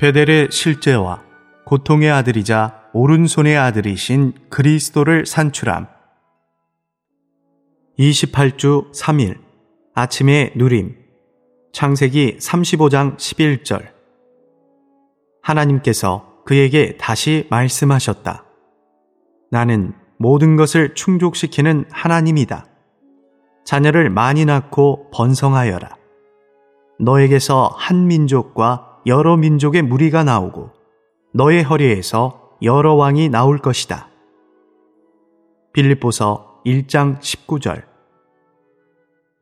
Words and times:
베델의 0.00 0.48
실제와 0.50 1.22
고통의 1.64 2.10
아들이자 2.10 2.90
오른손의 2.92 3.56
아들이신 3.56 4.32
그리스도를 4.50 5.24
산출함. 5.24 5.86
28주 7.98 8.92
3일 8.92 9.38
아침의 9.94 10.54
누림 10.56 10.96
창세기 11.72 12.38
35장 12.38 13.16
11절 13.16 13.92
하나님께서 15.42 16.42
그에게 16.44 16.96
다시 16.96 17.46
말씀하셨다. 17.50 18.44
나는 19.52 19.94
모든 20.18 20.56
것을 20.56 20.94
충족시키는 20.94 21.84
하나님이다. 21.90 22.66
자녀를 23.64 24.10
많이 24.10 24.44
낳고 24.44 25.10
번성하여라. 25.12 25.96
너에게서 26.98 27.70
한 27.76 28.08
민족과 28.08 28.93
여러 29.06 29.36
민족의 29.36 29.82
무리가 29.82 30.24
나오고 30.24 30.70
너의 31.32 31.62
허리에서 31.62 32.56
여러 32.62 32.94
왕이 32.94 33.28
나올 33.28 33.58
것이다. 33.58 34.08
빌립보서 35.72 36.62
1장 36.64 37.20
19절 37.20 37.82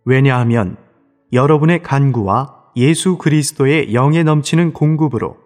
왜냐하면 0.04 0.76
여러분의 1.32 1.82
간구와 1.82 2.62
예수 2.76 3.18
그리스도의 3.18 3.94
영에 3.94 4.22
넘치는 4.22 4.72
공급으로 4.72 5.36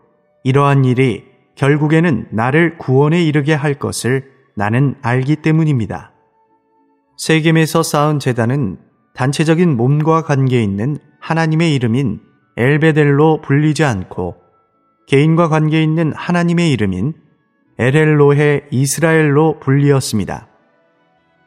이러한 0.45 0.85
일이 0.85 1.24
결국에는 1.57 2.29
나를 2.30 2.79
구원에 2.79 3.23
이르게 3.24 3.52
할 3.52 3.74
것을 3.74 4.30
나는 4.55 4.95
알기 5.02 5.37
때문입니다. 5.37 6.12
세겜에서 7.19 7.83
쌓은 7.83 8.19
재단은 8.19 8.79
단체적인 9.15 9.77
몸과 9.77 10.23
관계 10.23 10.62
있는 10.62 10.98
하나님의 11.21 11.74
이름인 11.74 12.21
엘베델로 12.57 13.43
불리지 13.43 13.85
않고 13.85 14.37
개인과 15.07 15.49
관계 15.49 15.82
있는 15.82 16.12
하나님의 16.15 16.71
이름인 16.73 17.15
에렐로해 17.79 18.68
이스라엘로 18.71 19.60
불리었습니다. 19.60 20.49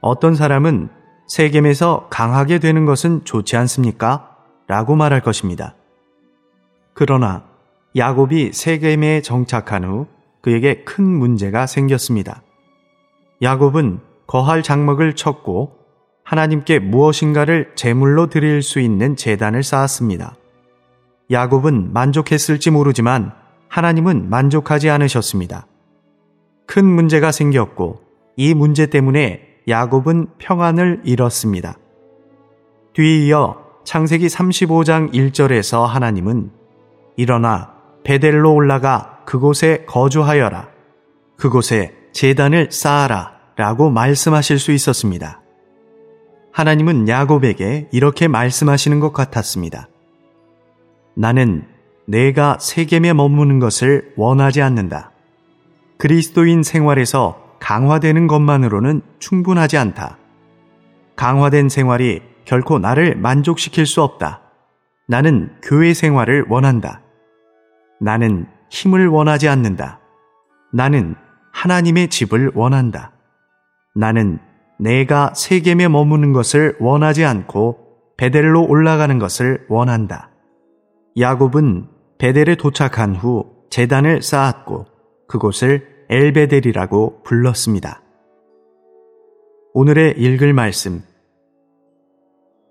어떤 0.02 0.36
사람은 0.36 0.90
세겜에서 1.28 2.08
강하게 2.10 2.60
되는 2.60 2.86
것은 2.86 3.26
좋지 3.26 3.58
않습니까? 3.58 4.36
라고 4.68 4.96
말할 4.96 5.22
것입니다. 5.22 5.76
그러나 6.94 7.46
야곱이 7.96 8.52
세겜에 8.54 9.22
정착한 9.22 9.84
후 9.84 10.08
그에게 10.42 10.84
큰 10.84 11.04
문제가 11.04 11.66
생겼습니다. 11.66 12.44
야곱은 13.42 14.00
거할 14.28 14.62
장막을 14.62 15.16
쳤고 15.16 15.76
하나님께 16.24 16.78
무엇인가를 16.78 17.72
제물로 17.76 18.28
드릴 18.28 18.62
수 18.62 18.80
있는 18.80 19.16
재단을 19.16 19.64
쌓았습니다. 19.64 20.36
야곱은 21.32 21.94
만족했을지 21.94 22.72
모르지만 22.72 23.34
하나님은 23.68 24.30
만족하지 24.30 24.90
않으셨습니다. 24.90 25.68
큰 26.66 26.86
문제가 26.86 27.32
생겼고 27.32 28.02
이 28.36 28.54
문제 28.54 28.88
때문에 28.88 29.42
야곱은 29.68 30.28
평안을 30.40 31.02
잃었습니다. 31.04 31.78
뒤이어 32.94 33.58
창세기 33.84 34.28
35장 34.28 35.14
1절에서 35.14 35.86
하나님은 35.86 36.52
일어나 37.18 37.74
베델로 38.04 38.54
올라가 38.54 39.20
그곳에 39.26 39.86
거주하여라. 39.88 40.70
그곳에 41.38 41.94
재단을 42.12 42.72
쌓아라. 42.72 43.40
라고 43.56 43.90
말씀하실 43.90 44.58
수 44.58 44.72
있었습니다. 44.72 45.42
하나님은 46.54 47.10
야곱에게 47.10 47.90
이렇게 47.92 48.30
말씀하시는 48.30 49.02
것 49.02 49.12
같았습니다. 49.12 49.89
나는 51.20 51.66
내가 52.08 52.58
세겜에 52.62 53.12
머무는 53.12 53.60
것을 53.60 54.14
원하지 54.16 54.62
않는다. 54.62 55.12
그리스도인 55.98 56.64
생활에서 56.64 57.58
강화되는 57.60 58.28
것만으로는 58.28 59.02
충분하지 59.20 59.78
않다. 59.78 60.18
강화된 61.18 61.68
생활이 61.68 62.22
결코 62.46 62.80
나를 62.80 63.18
만족시킬 63.18 63.86
수 63.86 64.02
없다. 64.02 64.40
나는 65.10 65.52
교회 65.62 65.94
생활을 65.94 66.46
원한다. 66.48 67.02
나는 68.00 68.48
힘을 68.70 69.08
원하지 69.10 69.50
않는다. 69.50 70.00
나는 70.72 71.16
하나님의 71.52 72.08
집을 72.08 72.52
원한다. 72.56 73.12
나는 73.94 74.40
내가 74.80 75.34
세겜에 75.36 75.90
머무는 75.90 76.32
것을 76.32 76.78
원하지 76.80 77.26
않고 77.26 77.90
베델로 78.16 78.68
올라가는 78.70 79.20
것을 79.20 79.66
원한다. 79.68 80.30
야곱은 81.20 81.88
베델에 82.18 82.56
도착한 82.56 83.14
후 83.14 83.46
재단을 83.70 84.22
쌓았고 84.22 84.86
그곳을 85.28 86.06
엘베델이라고 86.10 87.24
불렀습니다. 87.24 88.02
오늘의 89.74 90.16
읽을 90.18 90.54
말씀. 90.54 91.04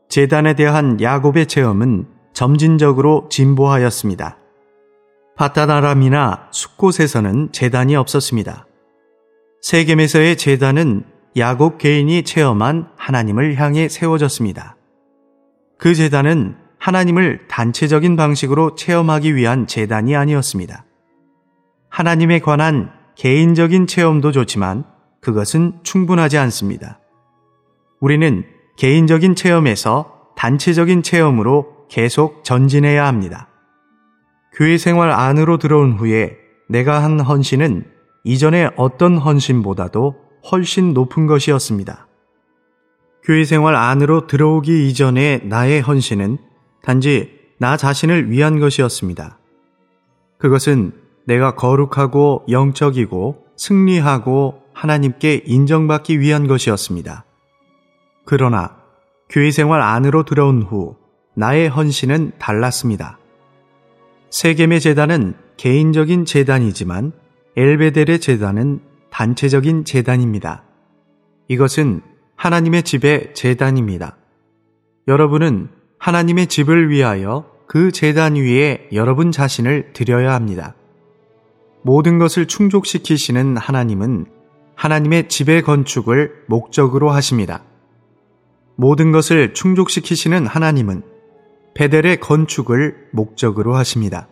재단에 0.08 0.54
대한 0.54 1.00
야곱의 1.00 1.46
체험은 1.46 2.06
점진적으로 2.32 3.28
진보하였습니다. 3.30 4.38
바타나람이나 5.36 6.48
숲곳에서는 6.50 7.52
재단이 7.52 7.96
없었습니다. 7.96 8.66
세겜에서의 9.60 10.36
재단은 10.36 11.04
야곱 11.36 11.76
개인이 11.78 12.22
체험한 12.22 12.88
하나님을 12.96 13.56
향해 13.56 13.88
세워졌습니다. 13.88 14.76
그 15.76 15.94
재단은 15.94 16.56
하나님을 16.78 17.46
단체적인 17.48 18.16
방식으로 18.16 18.74
체험하기 18.74 19.34
위한 19.34 19.66
재단이 19.66 20.16
아니었습니다. 20.16 20.84
하나님에 21.88 22.38
관한 22.38 22.92
개인적인 23.16 23.86
체험도 23.86 24.32
좋지만 24.32 24.84
그것은 25.20 25.80
충분하지 25.82 26.38
않습니다. 26.38 27.00
우리는 28.00 28.44
개인적인 28.76 29.34
체험에서 29.34 30.32
단체적인 30.36 31.02
체험으로 31.02 31.88
계속 31.88 32.44
전진해야 32.44 33.06
합니다. 33.06 33.48
교회 34.54 34.78
생활 34.78 35.10
안으로 35.10 35.58
들어온 35.58 35.94
후에 35.94 36.36
내가 36.68 37.02
한 37.02 37.18
헌신은 37.18 37.84
이전의 38.24 38.72
어떤 38.76 39.16
헌신보다도 39.16 40.14
훨씬 40.52 40.94
높은 40.94 41.26
것이었습니다. 41.26 42.06
교회 43.24 43.44
생활 43.44 43.74
안으로 43.74 44.26
들어오기 44.26 44.88
이전의 44.88 45.42
나의 45.44 45.80
헌신은 45.80 46.38
단지 46.88 47.38
나 47.58 47.76
자신을 47.76 48.30
위한 48.30 48.60
것이었습니다. 48.60 49.38
그것은 50.38 50.92
내가 51.26 51.54
거룩하고 51.54 52.46
영적이고 52.48 53.44
승리하고 53.56 54.62
하나님께 54.72 55.42
인정받기 55.44 56.18
위한 56.18 56.46
것이었습니다. 56.46 57.26
그러나 58.24 58.78
교회 59.28 59.50
생활 59.50 59.82
안으로 59.82 60.22
들어온 60.22 60.62
후 60.62 60.96
나의 61.34 61.68
헌신은 61.68 62.32
달랐습니다. 62.38 63.18
세겜의 64.30 64.80
재단은 64.80 65.34
개인적인 65.58 66.24
재단이지만 66.24 67.12
엘베델의 67.54 68.18
재단은 68.18 68.80
단체적인 69.10 69.84
재단입니다. 69.84 70.64
이것은 71.48 72.00
하나님의 72.36 72.84
집의 72.84 73.34
재단입니다. 73.34 74.16
여러분은 75.06 75.76
하나님의 75.98 76.46
집을 76.46 76.90
위하여 76.90 77.46
그 77.66 77.92
재단 77.92 78.34
위에 78.34 78.88
여러분 78.92 79.30
자신을 79.32 79.92
드려야 79.92 80.32
합니다. 80.32 80.74
모든 81.82 82.18
것을 82.18 82.46
충족시키시는 82.46 83.56
하나님은 83.56 84.26
하나님의 84.74 85.28
집의 85.28 85.62
건축을 85.62 86.44
목적으로 86.46 87.10
하십니다. 87.10 87.62
모든 88.76 89.12
것을 89.12 89.54
충족시키시는 89.54 90.46
하나님은 90.46 91.02
베델의 91.74 92.20
건축을 92.20 93.08
목적으로 93.12 93.74
하십니다. 93.74 94.28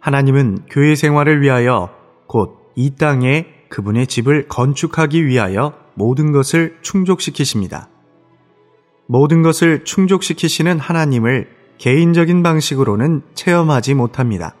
하나님은 0.00 0.66
교회 0.70 0.94
생활을 0.94 1.42
위하여 1.42 1.90
곧 2.26 2.60
이 2.80 2.96
땅에 2.96 3.46
그분의 3.68 4.06
집을 4.06 4.48
건축하기 4.48 5.26
위하여 5.26 5.74
모든 5.92 6.32
것을 6.32 6.78
충족시키십니다. 6.80 7.89
모든 9.12 9.42
것을 9.42 9.82
충족시키시는 9.82 10.78
하나님을 10.78 11.48
개인적인 11.78 12.44
방식으로는 12.44 13.22
체험하지 13.34 13.94
못합니다. 13.94 14.54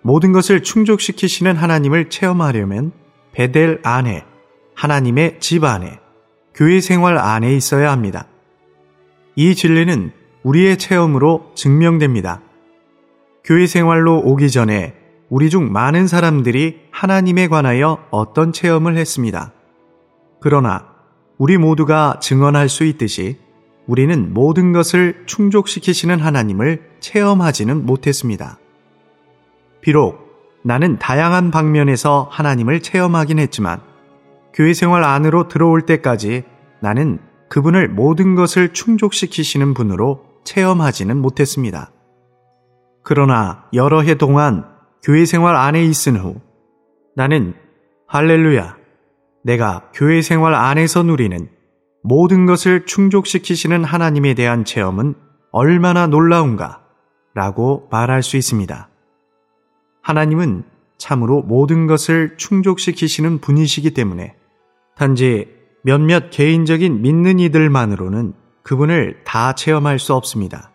모든 0.00 0.30
것을 0.30 0.62
충족시키시는 0.62 1.56
하나님을 1.56 2.08
체험하려면 2.08 2.92
베델 3.32 3.80
안에, 3.82 4.24
하나님의 4.76 5.40
집 5.40 5.64
안에, 5.64 5.98
교회 6.54 6.80
생활 6.80 7.18
안에 7.18 7.52
있어야 7.56 7.90
합니다. 7.90 8.28
이 9.34 9.56
진리는 9.56 10.12
우리의 10.44 10.76
체험으로 10.78 11.50
증명됩니다. 11.56 12.40
교회 13.42 13.66
생활로 13.66 14.20
오기 14.20 14.52
전에 14.52 14.94
우리 15.30 15.50
중 15.50 15.72
많은 15.72 16.06
사람들이 16.06 16.82
하나님에 16.92 17.48
관하여 17.48 18.06
어떤 18.10 18.52
체험을 18.52 18.96
했습니다. 18.96 19.52
그러나 20.40 20.86
우리 21.38 21.58
모두가 21.58 22.20
증언할 22.20 22.68
수 22.68 22.84
있듯이 22.84 23.47
우리는 23.88 24.34
모든 24.34 24.72
것을 24.72 25.24
충족시키시는 25.26 26.20
하나님을 26.20 26.82
체험하지는 27.00 27.86
못했습니다. 27.86 28.58
비록 29.80 30.60
나는 30.62 30.98
다양한 30.98 31.50
방면에서 31.50 32.28
하나님을 32.30 32.80
체험하긴 32.80 33.38
했지만 33.38 33.80
교회 34.52 34.74
생활 34.74 35.04
안으로 35.04 35.48
들어올 35.48 35.82
때까지 35.82 36.44
나는 36.80 37.18
그분을 37.48 37.88
모든 37.88 38.34
것을 38.34 38.74
충족시키시는 38.74 39.72
분으로 39.72 40.24
체험하지는 40.44 41.16
못했습니다. 41.16 41.90
그러나 43.02 43.64
여러 43.72 44.02
해 44.02 44.16
동안 44.16 44.66
교회 45.02 45.24
생활 45.24 45.56
안에 45.56 45.82
있은 45.84 46.16
후 46.16 46.36
나는 47.16 47.54
할렐루야, 48.06 48.76
내가 49.44 49.88
교회 49.94 50.20
생활 50.20 50.54
안에서 50.54 51.04
누리는 51.04 51.48
모든 52.08 52.46
것을 52.46 52.86
충족시키시는 52.86 53.84
하나님에 53.84 54.32
대한 54.32 54.64
체험은 54.64 55.14
얼마나 55.52 56.06
놀라운가 56.06 56.80
라고 57.34 57.86
말할 57.90 58.22
수 58.22 58.38
있습니다. 58.38 58.88
하나님은 60.00 60.64
참으로 60.96 61.42
모든 61.42 61.86
것을 61.86 62.38
충족시키시는 62.38 63.40
분이시기 63.42 63.90
때문에 63.92 64.36
단지 64.96 65.48
몇몇 65.82 66.30
개인적인 66.30 67.02
믿는 67.02 67.40
이들만으로는 67.40 68.32
그분을 68.62 69.20
다 69.26 69.52
체험할 69.52 69.98
수 69.98 70.14
없습니다. 70.14 70.72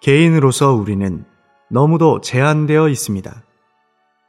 개인으로서 0.00 0.74
우리는 0.74 1.24
너무도 1.70 2.20
제한되어 2.20 2.88
있습니다. 2.88 3.42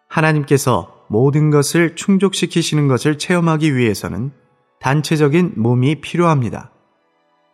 하나님께서 0.07 1.05
모든 1.09 1.51
것을 1.51 1.95
충족시키시는 1.95 2.87
것을 2.87 3.19
체험하기 3.19 3.75
위해서는 3.75 4.40
단체적인 4.81 5.53
몸이 5.55 6.01
필요합니다. 6.01 6.71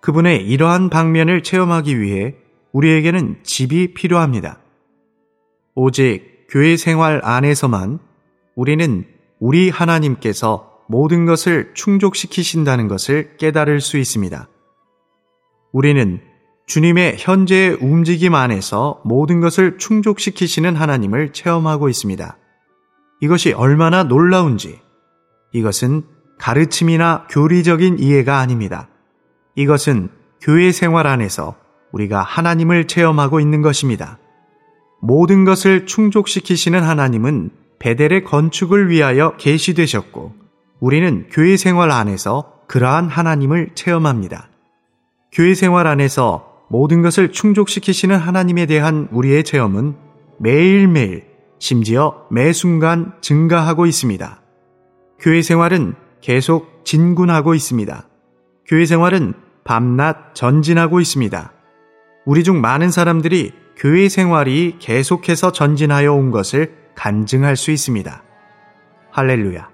그분의 0.02 0.48
이러한 0.48 0.90
방면을 0.90 1.44
체험하기 1.44 2.00
위해 2.00 2.36
우리에게는 2.72 3.42
집이 3.44 3.94
필요합니다. 3.94 4.60
오직 5.76 6.48
교회 6.50 6.78
생활 6.78 7.22
안에서만 7.24 8.00
우리는 8.56 9.06
우리 9.40 9.70
하나님께서 9.70 10.84
모든 10.88 11.26
것을 11.26 11.72
충족시키신다는 11.74 12.88
것을 12.88 13.36
깨달을 13.38 13.82
수 13.82 13.98
있습니다. 13.98 14.48
우리는 15.74 16.22
주님의 16.66 17.18
현재의 17.20 17.78
움직임 17.82 18.36
안에서 18.36 19.02
모든 19.04 19.42
것을 19.42 19.78
충족시키시는 19.78 20.76
하나님을 20.76 21.34
체험하고 21.34 21.90
있습니다. 21.90 22.38
이것이 23.22 23.52
얼마나 23.54 24.04
놀라운지 24.04 24.80
이것은 25.54 26.04
가르침이나 26.38 27.28
교리적인 27.30 28.00
이해가 28.00 28.40
아닙니다. 28.40 28.88
이것은 29.56 30.10
교회 30.42 30.72
생활 30.72 31.08
안에서 31.08 31.56
우리가 31.92 32.22
하나님을 32.22 32.86
체험하고 32.86 33.40
있는 33.40 33.62
것입니다. 33.62 34.20
모든 35.02 35.46
것을 35.46 35.86
충족시키시는 35.86 36.84
하나님은 36.84 37.52
베델의 37.80 38.24
건축을 38.24 38.90
위하여 38.90 39.36
계시되셨고 39.38 40.34
우리는 40.80 41.28
교회 41.32 41.58
생활 41.58 41.92
안에서 41.92 42.54
그러한 42.68 43.08
하나님을 43.08 43.72
체험합니다. 43.76 44.50
교회 45.32 45.54
생활 45.54 45.88
안에서 45.88 46.66
모든 46.70 47.02
것을 47.02 47.32
충족시키시는 47.32 48.18
하나님에 48.18 48.66
대한 48.66 49.08
우리의 49.12 49.44
체험은 49.44 49.96
매일매일 50.40 51.26
심지어 51.60 52.26
매 52.30 52.54
순간 52.54 53.14
증가하고 53.22 53.86
있습니다. 53.86 54.42
교회 55.20 55.42
생활은 55.42 55.96
계속 56.22 56.84
진군하고 56.86 57.54
있습니다. 57.54 58.08
교회 58.66 58.86
생활은 58.86 59.34
밤낮 59.64 60.34
전진하고 60.34 61.00
있습니다. 61.00 61.54
우리 62.26 62.44
중 62.44 62.62
많은 62.62 62.92
사람들이 62.92 63.54
교회 63.76 64.10
생활이 64.10 64.76
계속해서 64.80 65.52
전진하여 65.52 66.14
온 66.14 66.32
것을 66.32 66.74
간증할 66.96 67.56
수 67.56 67.72
있습니다. 67.72 68.24
할렐루야. 69.12 69.70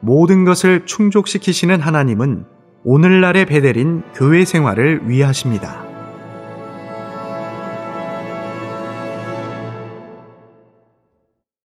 모든 0.00 0.44
것을 0.44 0.86
충족시키시는 0.86 1.80
하나님은 1.80 2.46
오늘날의 2.84 3.46
베델인 3.46 4.02
교회 4.14 4.44
생활을 4.44 5.08
위하십니다. 5.08 5.85